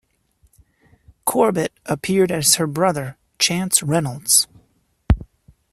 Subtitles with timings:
[1.25, 4.47] Corbett appeared as her brother, Chance Reynolds.